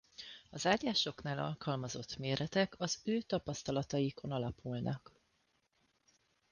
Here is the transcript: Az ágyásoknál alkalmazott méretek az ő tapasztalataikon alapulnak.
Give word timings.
Az 0.49 0.67
ágyásoknál 0.67 1.39
alkalmazott 1.39 2.17
méretek 2.17 2.73
az 2.79 2.99
ő 3.03 3.21
tapasztalataikon 3.21 4.31
alapulnak. 4.31 5.11